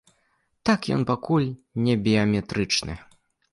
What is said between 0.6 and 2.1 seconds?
Так, ён пакуль не